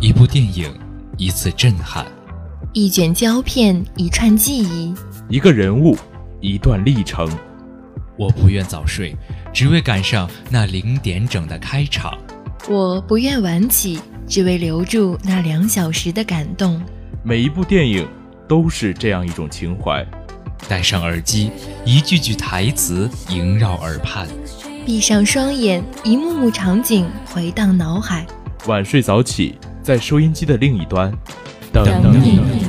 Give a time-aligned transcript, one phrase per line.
[0.00, 0.72] 一部电影，
[1.16, 2.04] 一次震撼；
[2.72, 4.94] 一卷胶片，一串记忆；
[5.28, 5.96] 一个人物，
[6.40, 7.28] 一段历程。
[8.18, 9.14] 我不愿早睡，
[9.52, 12.16] 只为赶上那零点整的开场。
[12.68, 16.80] 我不愿晚起，只为留住那两小时的感动。
[17.22, 18.06] 每一部电影
[18.48, 20.06] 都是这样一种情怀。
[20.68, 21.50] 戴上耳机，
[21.84, 24.26] 一句句台词萦绕耳畔；
[24.86, 28.24] 闭上双眼，一幕幕场景回荡脑海。
[28.68, 31.12] 晚睡早起，在收音机的另一端
[31.72, 31.84] 等
[32.22, 32.65] 你。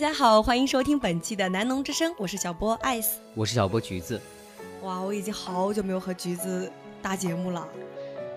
[0.00, 4.18] 家好，欢迎收听本期的南农之声，我是小波 ice，我是小波橘子。
[4.80, 7.68] 哇，我已经好久没有和橘子搭节目了。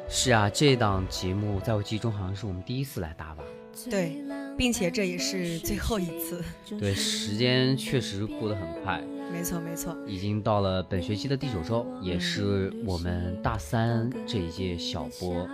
[0.09, 3.45] 是啊，这档节目在我记忆中好像是我们第一次来搭吧？
[3.89, 4.21] 对，
[4.57, 6.43] 并且这也是最后一次。
[6.77, 9.01] 对，时间确实过得很快。
[9.31, 15.47] 没错没错，已经到了本学期的第九周，也是我们大三这一届小波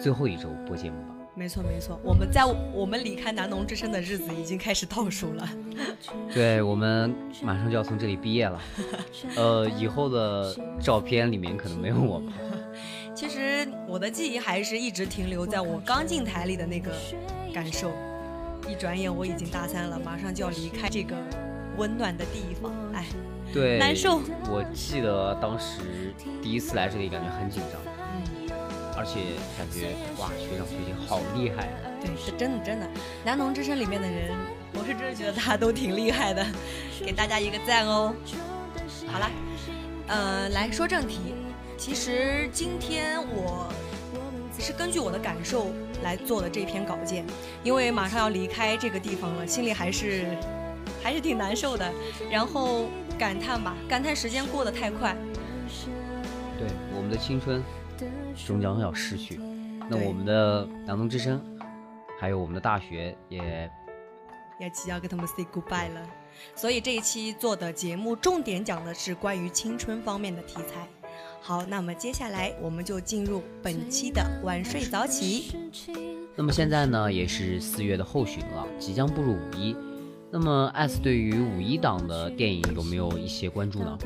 [0.00, 1.13] 最后一周播节目了。
[1.36, 5.48] 没错没错，我们在我们离开南农之声的日子已经开始倒数了。
[6.32, 8.60] 对，我们马上就要从这里毕业了。
[9.36, 12.32] 呃，以后的照片里面可能没有我们。
[13.14, 16.92] 其实我的记忆还是一直停留在我刚进台里的那个
[17.52, 17.92] 感受。
[18.68, 21.14] 一转眼我已经大三了，马上就要离开这个
[21.76, 23.04] 温暖的地方，哎，
[23.52, 24.20] 对，难受。
[24.48, 25.80] 我记得当时
[26.40, 27.93] 第一次来这里，感觉很紧张。
[28.96, 31.90] 而且感觉哇，学长学姐好厉害啊！
[32.00, 32.88] 对，是真的真的。
[33.24, 34.30] 南农之声里面的人，
[34.74, 36.46] 我是真的觉得大家都挺厉害的，
[37.04, 38.14] 给大家一个赞哦。
[39.08, 39.30] 好了，
[40.06, 41.34] 呃，来说正题。
[41.76, 43.68] 其实今天我
[44.58, 45.70] 是根据我的感受
[46.02, 47.26] 来做的这篇稿件，
[47.64, 50.24] 因为马上要离开这个地方了，心里还是
[51.02, 51.92] 还是挺难受的。
[52.30, 52.86] 然后
[53.18, 55.16] 感叹吧，感叹时间过得太快。
[56.56, 57.60] 对，我们的青春。
[58.46, 59.40] 终将要失去，
[59.88, 61.40] 那我们的南农之声，
[62.18, 63.70] 还有我们的大学也
[64.60, 66.00] 要即将跟他们 say goodbye 了。
[66.54, 70.88] 所以这一期做的节目重点讲的是关于青春方面的题材。
[71.40, 75.54] 好，那么接下来我们就进入本期的晚睡早起。
[76.34, 79.76] 那么现在呢，也是四月的后旬了，即将步入五一。
[80.30, 83.98] 那么 S 对于五一档的电影有没有一些关注呢？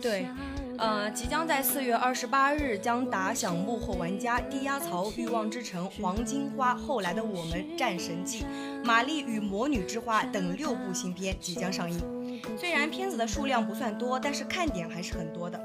[0.00, 0.26] 对。
[0.76, 8.44] 呃，即将在四月二十八日将打响幕后玩家、低压槽、欲望之城、黄金花、后来的我们、战神记、
[8.84, 12.40] 玛丽与魔女之花等六部新片即将上映。
[12.58, 15.60] 虽然片子的数量不算多，但是看点还是很多的。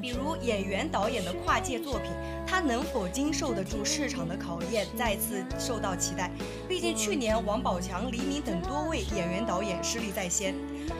[0.00, 2.12] 比如演员导演的跨界作品，
[2.46, 6.30] 他能否经受得住市场的考验，再次受到期待。
[6.68, 10.54] 毕竟去年王宝强、黎明等多位演员导演实力在先。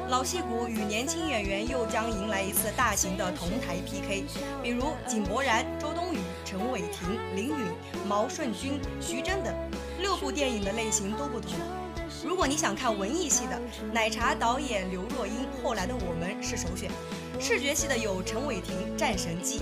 [0.08, 4.24] 老戏骨与年轻演员又将迎来一次大型的同台 PK，
[4.62, 7.56] 比如井柏然、周冬雨、陈伟霆、林允、
[8.08, 9.54] 毛舜筠、徐峥等，
[10.00, 11.52] 六部电影的类型都不同。
[12.24, 13.60] 如果你想看文艺系的，
[13.92, 16.88] 奶茶导演刘若英《后来的我们》是首选；
[17.40, 19.58] 视觉系的有陈伟霆《战神记》。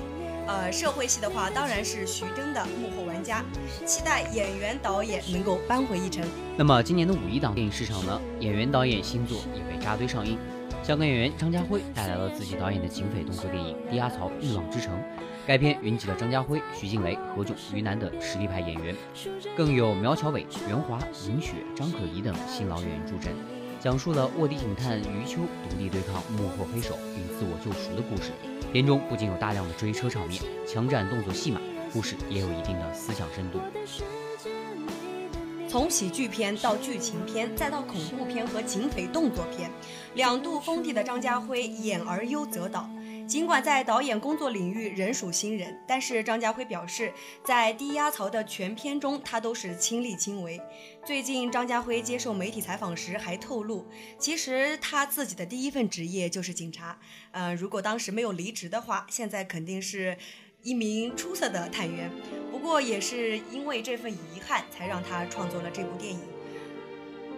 [0.46, 3.42] 呃，社会系的话当然是徐峥的幕后玩家，
[3.86, 6.22] 期待演员导演能够扳回一城。
[6.56, 8.20] 那么今年的五一档电影市场呢？
[8.40, 10.38] 演员导演新作也被扎堆上映。
[10.82, 14.92] 香港演员张家辉带来了自己导演的警匪动作电影《低压槽欲望之城》，
[15.46, 18.94] 该片云集了张家辉、徐静蕾、何炅、于南等实力派演员，
[19.56, 23.32] 更有苗侨伟、袁华、尹雪、张可颐等新老演员助阵，
[23.80, 25.38] 讲述了卧底警探余秋
[25.70, 28.32] 独立对抗幕后黑手并自我救赎的故事。
[28.74, 31.60] 片中不仅有大量的追车场面、枪战动作戏码，
[31.92, 33.60] 故事也有一定的思想深度。
[35.68, 39.70] 从喜剧片到剧情片，再到恐怖片和警匪动作片，
[40.14, 42.90] 两度封帝的张家辉演而优则导。
[43.26, 47.12] 尽管在导演工作领域仍属新人，但是张家辉表示，
[47.42, 50.60] 在低压槽的全片中，他都是亲力亲为。
[51.04, 53.86] 最近，张家辉接受媒体采访时还透露，
[54.18, 56.98] 其实他自己的第一份职业就是警察。
[57.32, 60.16] 呃，如果当时没有离职的话，现在肯定是
[60.62, 62.10] 一名出色的探员。
[62.50, 66.20] 不过，也是因为这份遗憾，才让他创作了这部电影。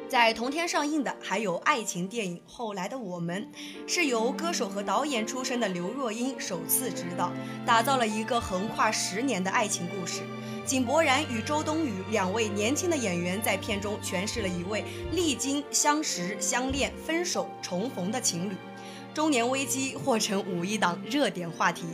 [0.08, 3.42] 在同天上映的还有爱情电影《后来的我们》，
[3.92, 7.32] 是由歌手和导演出身的刘若英首次执导，
[7.66, 10.22] 打造了一个横跨十年的爱情故事。
[10.64, 18.54] 井柏然与周冬雨两位年轻的演员在片中诠释了一位历经相识、相恋、分手、重逢的情侣。
[19.12, 21.84] 中年危机或成五一档热点话题。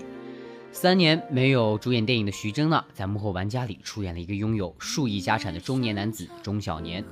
[0.70, 7.02] 三年没有主演电影的徐峥呢，在幕后玩家里出演了一个拥有数亿家产的中年男子钟小年。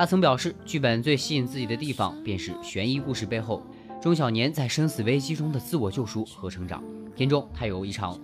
[0.00, 3.62] 他曾表示，剧本最吸引自己的地方便是悬疑故事背后
[4.00, 6.82] 钟小年在生死危机中的自我救赎和成长。
[7.14, 8.18] 片中他有一场，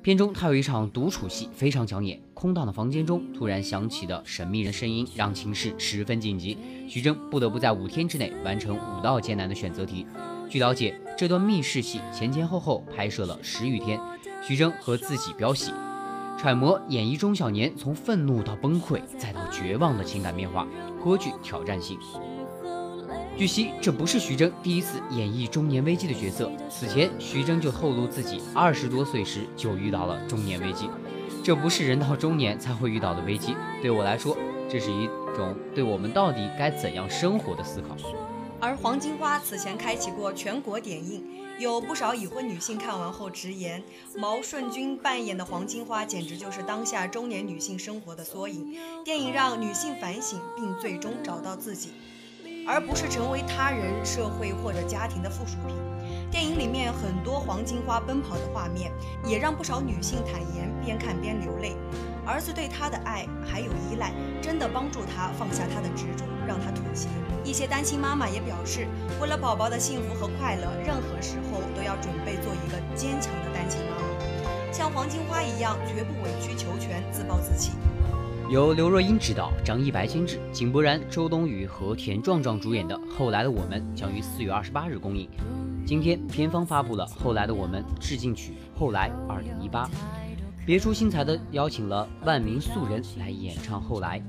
[0.00, 2.18] 片中他有一场独处戏非常抢眼。
[2.32, 6.56] 空荡的房间中突然响起的神秘人声音，让情势十分紧急。
[6.88, 10.06] 徐峥不得不在五天之内完成五道艰难的选择题。
[10.48, 14.00] 据了解，这段密室戏前前后后拍摄了十余天，
[14.42, 15.70] 徐峥和自己飙戏，
[16.42, 20.66] 揣摩演绎中小年从愤怒到崩溃再到绝望的情感变化，
[21.00, 21.96] 颇具挑战性。
[23.36, 30.90] 据悉，这不是徐峥第一次演绎中年危机的角色，此前徐峥就透露自己二十多岁时就遇到了中年危机，
[31.44, 33.54] 这不是人到中年才会遇到的危机。
[33.80, 34.36] 对我来说，
[34.68, 35.06] 这是一
[35.36, 37.96] 种对我们到底该怎样生活的思考。
[38.62, 41.24] 而黄金花此前开启过全国点映，
[41.58, 43.82] 有不少已婚女性看完后直言，
[44.16, 48.72] 毛舜筠扮演的黄金花简直就是当下中年女性生活的缩影。
[49.02, 51.90] 电影让女性反省并最终找到自己，
[52.64, 55.76] 而不是成为他人、社会或者家庭的附属品。
[56.30, 58.92] 电影里面很多黄金花奔跑的画面，
[59.26, 61.74] 也让不少女性坦言边看边流泪。
[62.26, 67.08] 儿子对她的爱还有依赖，真的帮助她放下她的执着，让她妥协。
[67.44, 68.86] 一些单亲妈妈也表示，
[69.20, 77.72] 为了宝宝的幸福和快乐，任何时候都要准备做一个坚强的单亲妈妈，像黄金花一样，绝不委曲求全、自暴自弃。
[78.48, 85.26] 由刘若英执导、张一白监制、井柏然、周冬雨和田壮壮主演的《后来的我们》将于四月二十八日公映。
[85.86, 89.86] 今天，片方发布了《后来的我们》致敬曲《后来二零一八》。
[90.64, 94.20] 别出心裁地邀请了万名素人来演唱《后来》，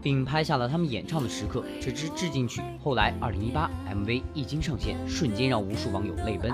[0.00, 1.62] 并拍下了他们演唱的时刻。
[1.78, 3.12] 这支致敬曲《后来》
[3.52, 6.50] 2018 MV 一经上线，瞬间让无数网友泪奔。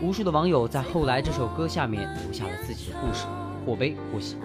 [0.00, 3.26] 无数的网友在《后来》这首歌下面留下了自己的故事，
[3.66, 4.36] 或悲或喜。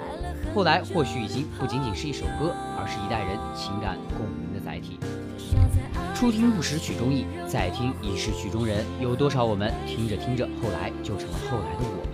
[0.56, 4.98] 后来或许已经不仅仅是一首歌，而是一代人情感共鸣的载体。
[6.16, 8.84] 初听不识曲中意，再听已是曲中人。
[9.00, 12.05] 有多少我们听着听着，后来就成了后来的我？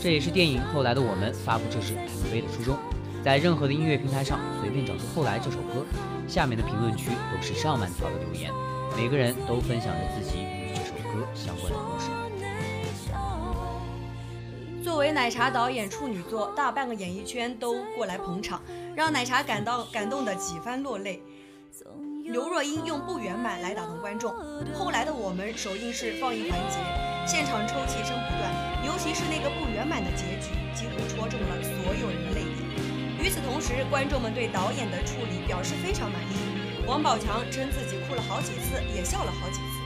[0.00, 2.78] 这也是电影后来的我们发布这支 MV 的初衷，
[3.24, 5.84] 在任何的音乐平台上随便找出《后来》这首歌，
[6.28, 8.52] 下面的评论区都是上万条的留言，
[8.96, 12.10] 每个人都分享着自己与这首歌相关的故事。
[14.84, 18.62] 作为奶茶导演处女作，大半个演艺圈都过来捧场，
[18.94, 21.20] 让奶茶感到感动的几番落泪。
[22.24, 24.32] 刘若英用不圆满来打动观众，
[24.74, 26.76] 后来的我们首映式放映环节，
[27.28, 28.48] 现场抽泣声不断。
[28.86, 32.56] 尤其是那个不圆满的结局，几乎戳中了所有人的泪点。
[33.20, 36.86] 与此同时，观众们对导演的处理表示非常满意。
[36.86, 39.76] 王宝强称自己哭了好几次，也笑了好几次；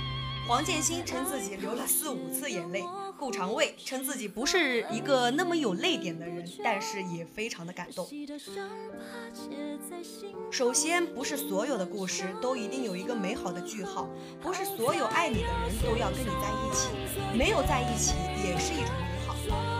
[0.46, 2.82] 黄建新称自己流了四五次眼泪；
[3.22, 8.04] 顾长卫称自己不是一个那么有泪点的人，但是也非常的感动。
[10.50, 14.10] 首先，不是所有的故事都一定有一个美好的句号，
[14.42, 16.88] 不是所有爱你的人都要跟你在一起，
[17.38, 19.36] 没有在一起也是一种美好。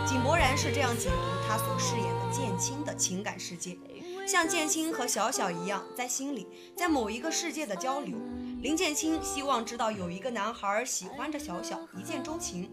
[0.07, 1.15] 井柏然是这样解读
[1.45, 3.77] 他所饰演的剑青的情感世界，
[4.25, 6.47] 像剑青和小小一样，在心里，
[6.77, 8.17] 在某一个世界的交流。
[8.61, 12.71] 林建清希望知道有一个男孩喜欢着小小，一见钟情。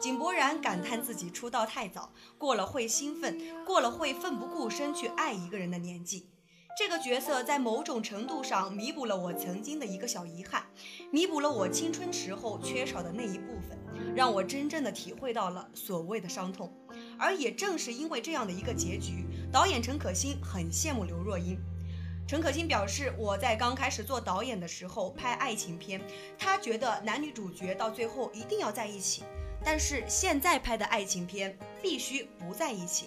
[0.00, 6.30] 井柏然感叹自己出道太早，过了会兴奋，过了会奋不顾身去爱一个人的年纪。
[6.78, 10.66] 这个角色在某种程度上弥补了我曾经的一个小遗憾，
[11.10, 13.78] 弥补了我青春时候缺少的那一部分，
[14.14, 16.70] 让我真正的体会到了所谓的伤痛。
[17.18, 21.58] 而也正是因为这样的一个结局，导演陈可辛很羡慕刘若英。
[22.26, 26.00] 陈可辛表示，我在刚开始做导演的时候拍爱情片，
[26.36, 29.22] 他觉得男女主角到最后一定要在一起，
[29.64, 33.06] 但是现在拍的爱情片必须不在一起。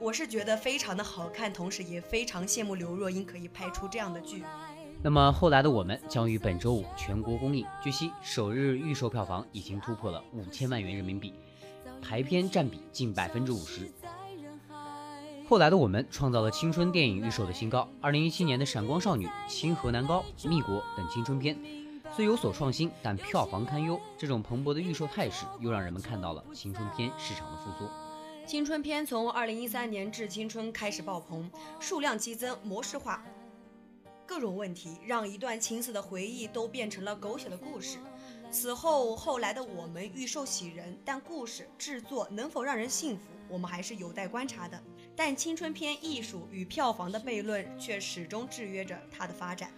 [0.00, 4.42] 我是觉得非常的好看，同时也非常羡慕刘若英可以拍出这样的剧。
[5.00, 7.64] 那么后来的我们将于本周五全国公映。
[7.80, 11.34] 据悉，首日预售票房已经突破了五千万元人民币，
[12.02, 13.88] 排片占比近百分之五十。
[15.48, 17.88] 后来的我们创造了青春电影预售的新高。
[18.00, 21.56] 二零一七年的《闪光少女》《清河南高》《蜜果》等青春片，
[22.12, 24.00] 虽有所创新，但票房堪忧。
[24.18, 27.88] 这种蓬勃的预售态势，又让人们看到了青春片市场的复苏。
[28.44, 31.48] 青春片从二零一三年至青春开始爆棚，
[31.78, 33.22] 数量激增，模式化，
[34.26, 37.98] 各种问题让一段青涩的回忆都变成了狗血的故事。
[38.50, 44.82] 此后，后来的我们预售喜人，但故事制作能否让人信服，我们还是有待观察的。
[45.16, 49.70] 但青春片艺术与票房的悖论却始终制约着它的发展。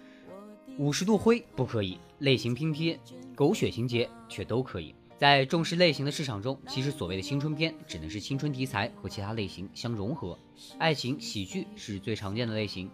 [0.76, 2.98] 五十度灰不可以，类型拼贴、
[3.34, 4.94] 狗血情节却都可以。
[5.16, 10.38] 在重视类型的市场中，其实所谓的青春片只能是青春题材和其他类型相融合，
[10.78, 12.90] 爱情喜剧是最常见的类型。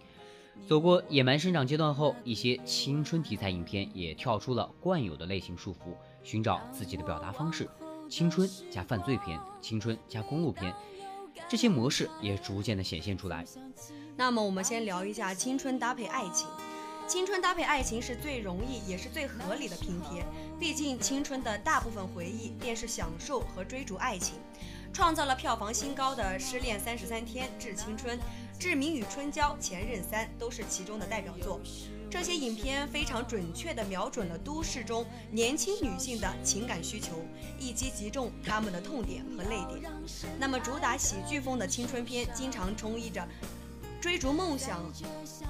[0.67, 7.69] 走过野蛮生长阶段后，一些青春题材影片也跳出了惯有的类型束缚，寻找自己的表达方式。
[8.09, 10.73] 青春加犯罪片，青春加公路片，
[11.47, 13.45] 这些模式也逐渐的显现出来。
[14.15, 16.47] 那么，我们先聊一下青春搭配爱情。
[17.07, 20.25] 青春搭配爱情是最容易也是最合理的拼贴，
[20.59, 24.39] 毕竟青春的大部分回忆便是享受和追逐爱情。
[24.91, 28.17] 创造了票房新高的《失恋三十三天》《致青春》
[28.57, 31.59] 《志明与春娇》《前任三》都是其中的代表作。
[32.17, 37.17] 这些影片非常准确地瞄准了都市中年轻女性的情感需求，
[37.59, 39.91] 一击即中她们的痛点和泪点。
[40.39, 43.27] 那么，主打喜剧风的青春片，经常充溢着
[43.99, 44.89] 追逐梦想、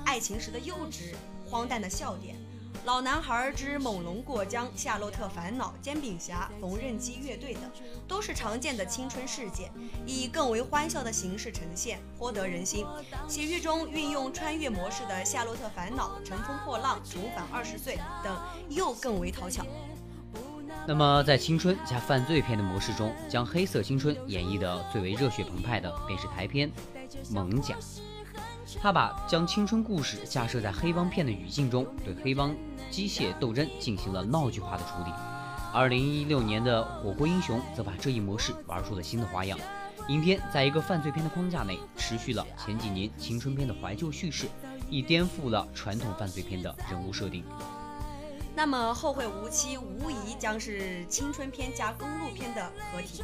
[0.07, 1.13] 爱情时的幼稚。
[1.47, 2.35] 荒诞的笑点，
[2.85, 7.63] 《老男孩之猛龙过江》《夏洛特烦恼》《煎饼侠》《缝纫机乐队》等，
[8.07, 9.71] 都是常见的青春事件，
[10.05, 12.85] 以更为欢笑的形式呈现，颇得人心。
[13.27, 18.37] 喜剧中运用穿越模式的《夏洛特烦恼》《乘风破浪》《重返二十岁》等，
[18.69, 19.65] 又更为讨巧。
[20.85, 26.71] 那么，在青春加犯罪片的模式中，将黑色青春演绎的最为热血澎湃的，便是台片
[27.33, 27.75] 《猛甲》。
[28.81, 32.55] 他把将青春故事架设在黑帮片的语境中，对黑帮
[32.91, 35.11] 机械斗争进行了闹剧化的处理。
[35.73, 39.57] 二零一六年的《火锅英雄》则把这一模式玩出了新的花样。
[40.07, 44.47] 影片在一个犯罪片的框架内，持续了前几年青春片的怀旧叙事，
[44.87, 47.43] 亦颠覆了传统犯罪片的人物设定。
[48.55, 53.23] 那么，《后会无期》无疑将是青春片加公路片的合体。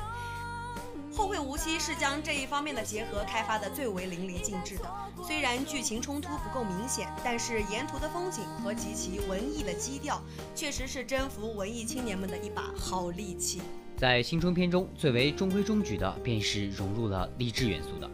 [1.13, 4.89] 后会无期是将这一方面的结合开发的最为淋漓尽致的。
[5.21, 10.21] 虽然剧情冲突不够明显，但是沿途的风景和极其文艺的基调，
[10.55, 13.61] 确实是征服文艺青年们的一把好利器。
[13.97, 18.07] 在青春片中最为中规中矩的，便是融入了励志元素的《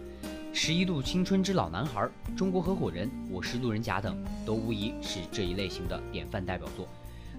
[0.51, 2.01] 十一度青春之老男孩》
[2.35, 6.87] 《中国合伙人》《我是路人甲》等，都无疑是这一类型的典范代表作。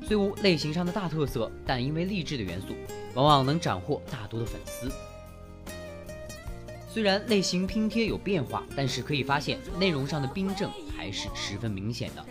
[0.07, 2.69] 虽无类型上的大特色，但因为励志的元素，
[3.15, 4.91] 往往能斩获大多的粉丝。
[6.91, 12.25] 虽然类型拼贴有变化，但是可以发现内容上的冰镇还是十分明显的。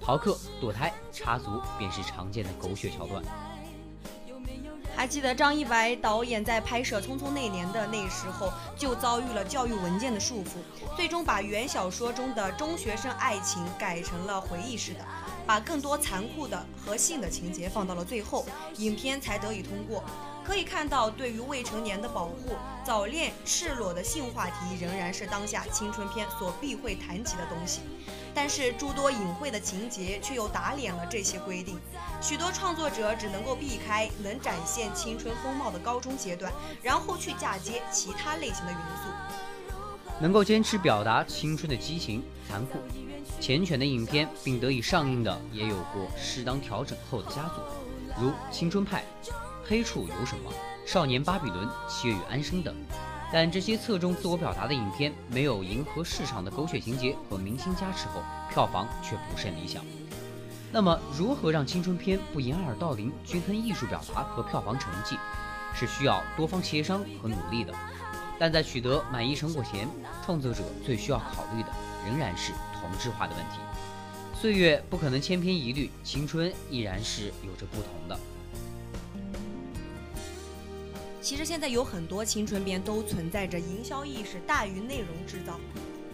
[0.00, 3.24] 逃课、堕胎、插足便是常见的狗血桥段。
[4.94, 10.50] 还记得张一白导演在拍摄《匆匆那年》的那时候，就遭遇了教育文件的束缚，
[10.94, 15.00] 最终把原小说中的中学生爱情改成了回忆式的，
[15.44, 18.46] 把更多残酷的和性的情节放到了最后，
[18.76, 20.04] 影片才得以通过。
[20.44, 27.80] 可以看到，对于未成年的保护，早恋、赤裸的性话题仍然是当下青春片所必会谈及的东西。
[28.34, 31.78] 但是诸多隐晦的情节却又打脸了这些规定，
[32.20, 40.14] 许多创作者只能够避开能展现青春风貌的高中阶段，然后去嫁接其他类型的元素。
[40.20, 42.78] 能够坚持表达青春的激情、残酷、
[43.40, 47.64] 缱绻的影片，并得以上映的，也有过适当调整后的佳作，
[48.20, 49.02] 如《青春派》。
[49.66, 50.52] 黑处有什么？
[50.86, 52.74] 少年巴比伦、七月与安生等，
[53.32, 59.82] 但这些侧重自我表达的影片，没有迎合市场的狗血情节和明星加持后，票房却不甚理想。
[60.70, 65.16] 那么，如何让青春片不掩耳盗铃，均衡艺术表达和票房成绩，
[65.74, 67.72] 是需要多方协商和努力的。
[68.38, 69.88] 但在取得满意成果前，
[70.26, 71.68] 创作者最需要考虑的
[72.04, 73.58] 仍然是同质化的问题。
[74.38, 78.18] 岁月不可能千篇一律，青春依然是有着不同的。
[81.24, 85.58] 其实现在有很多青春片都存在着营销意识大于内容制造，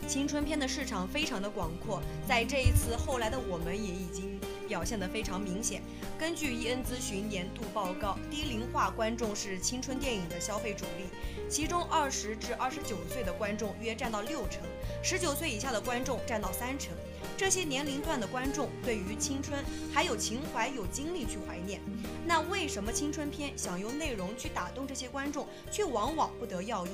[0.06, 4.38] 青春片的市场非常的广阔，在这一次后来的我们也已经
[4.68, 5.82] 表现得非常明显。
[6.16, 11.06] 根据伊恩咨询年度报告，低龄化观众是青春电影的消费主力，
[11.50, 14.62] 其中二十至二十九岁的观众约占到六成，
[15.02, 16.92] 十九岁以下的观众占到三成。
[17.36, 19.58] 这些年龄段的观众对于青春
[19.92, 21.80] 还有情怀、有精力去怀念。
[22.24, 26.90] 那为什么青春片想用内容去打动这些观众，却往往不得要义？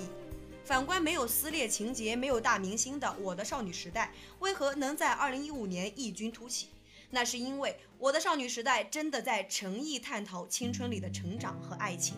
[0.64, 6.68] 反观没有撕裂情节、没有大明星的《我的少女时代》，为何能在二零一五年异军突起？
[7.10, 12.16] 那是因为《我的少女时代》真的在诚意探讨青春里的成长和爱情。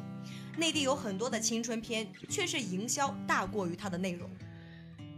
[0.58, 4.28] 内地有很多的青春片，却是营销大过于它的内容。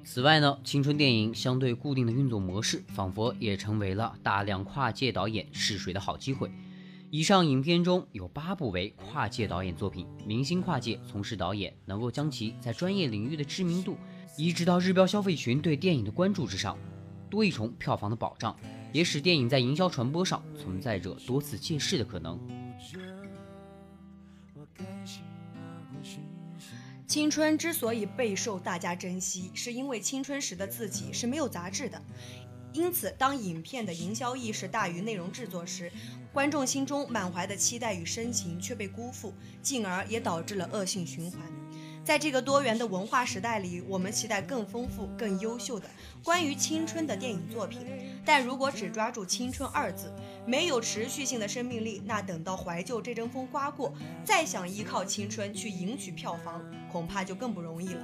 [0.05, 6.51] 此外呢，青春电影相对固定的运作模式，仿佛也成为了大量跨界导演试水的好机会。
[7.11, 13.97] 以上影片中有八部为跨界导演作品，明星跨界从事导演能够将其在专业领域的知名度
[14.37, 16.77] 移植到日标消费群对电影的关注之上，
[17.31, 18.55] 多一重票房的保障。
[18.93, 22.37] 也使电影在营销传播上存在着多次借势的可能。
[27.11, 32.01] 青春之所以备受大家珍惜，是因为青春时的自己是没有杂质的。
[32.73, 35.91] 因此，当影片的营销意识大于内容制作时，
[36.33, 41.41] 观众心中满怀的期待与深情却被辜负，进而也导致了恶性循环。
[42.03, 45.89] 在这个多元的文化时代里，我们期待更丰富、更优秀的
[46.25, 47.87] 关于青春的电影作品。
[48.25, 50.13] 但如果只抓住“青春”二字，
[50.47, 53.93] 没有持续性的生命力，那等到怀旧这阵风刮过，
[54.25, 58.03] 再想依靠青春去赢取票房，恐怕就更不容易了。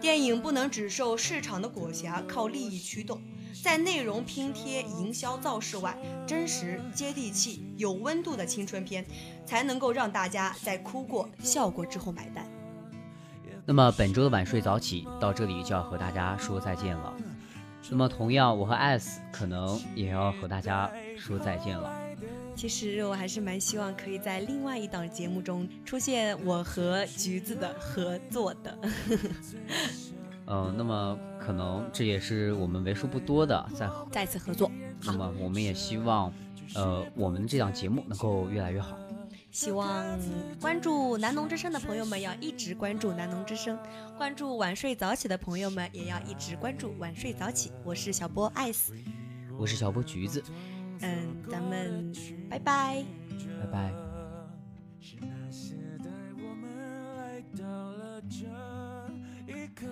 [0.00, 3.20] 电影不能只受市场的裹挟，靠利益驱动。
[3.62, 9.06] 在内容拼贴、营销造势外，真实、接地气、有温度的青春片，
[9.46, 12.44] 才能够让大家在哭过、笑过之后买单。
[13.64, 17.14] 那么本周的晚睡早起到这里就要和大家说再见了。
[17.90, 21.92] 那么同样，我和 S 可能也要和大家说再见了。
[22.54, 28.78] 其实我还是蛮希望可以在另外一档节目中出现我和橘子的合作的。
[30.46, 34.70] 嗯，那么可能这也是我们为数不多的在再次合作。
[35.04, 36.32] 那么我们也希望，
[36.74, 38.96] 呃，我们这档节目能够越来越好。
[39.52, 40.18] 希望
[40.58, 43.78] 关注南农之声的朋友们要一直关注南农之声，
[44.16, 48.94] 关注晚睡早起的朋友们也要一直关注晚睡早起，我是小波艾斯。
[49.58, 50.42] 我是小波橘子。
[51.00, 52.10] 嗯，咱们
[52.48, 53.04] 拜拜
[53.60, 53.92] 拜拜。
[54.98, 58.46] 是那些带我们来到了这
[59.52, 59.86] 一刻。